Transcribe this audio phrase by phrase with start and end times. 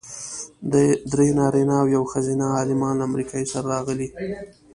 [1.13, 4.07] درې نارینه او یوه ښځینه عالمان له امریکې راسره راغلي.